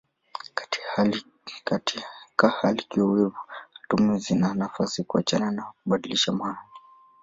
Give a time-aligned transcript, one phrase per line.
[1.63, 3.37] Katika hali kiowevu
[3.83, 6.57] atomu zina nafasi ya kuachana na kubadilishana mahali.